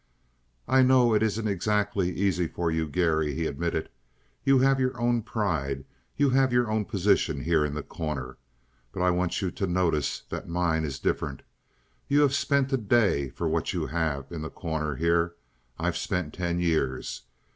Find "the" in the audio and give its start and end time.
7.75-7.83, 14.41-14.49